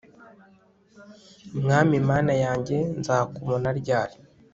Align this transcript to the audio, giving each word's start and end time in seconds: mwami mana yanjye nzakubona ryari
mwami 1.61 1.95
mana 2.09 2.33
yanjye 2.43 2.77
nzakubona 2.99 3.69
ryari 3.79 4.15